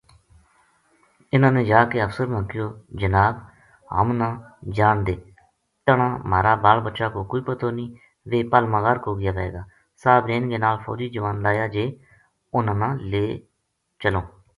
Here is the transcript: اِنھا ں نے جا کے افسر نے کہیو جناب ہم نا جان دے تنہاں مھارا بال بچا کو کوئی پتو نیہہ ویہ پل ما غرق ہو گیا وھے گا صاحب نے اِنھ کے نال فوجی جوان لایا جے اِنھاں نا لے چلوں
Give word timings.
اِنھا 1.33 1.49
ں 1.51 1.55
نے 1.55 1.61
جا 1.71 1.81
کے 1.91 1.97
افسر 2.05 2.27
نے 2.33 2.39
کہیو 2.49 2.67
جناب 3.01 3.33
ہم 3.95 4.07
نا 4.19 4.29
جان 4.77 4.97
دے 5.07 5.15
تنہاں 5.85 6.13
مھارا 6.31 6.53
بال 6.63 6.77
بچا 6.85 7.07
کو 7.13 7.19
کوئی 7.29 7.41
پتو 7.47 7.67
نیہہ 7.77 7.95
ویہ 8.29 8.47
پل 8.51 8.63
ما 8.71 8.79
غرق 8.85 9.03
ہو 9.07 9.13
گیا 9.21 9.31
وھے 9.37 9.47
گا 9.53 9.61
صاحب 10.01 10.23
نے 10.29 10.33
اِنھ 10.37 10.49
کے 10.51 10.57
نال 10.63 10.77
فوجی 10.85 11.07
جوان 11.15 11.35
لایا 11.45 11.65
جے 11.73 11.85
اِنھاں 12.55 12.77
نا 12.81 12.87
لے 13.11 13.23
چلوں 14.01 14.25